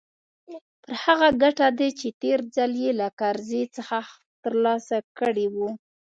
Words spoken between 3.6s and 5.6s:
څخه ترلاسه کړې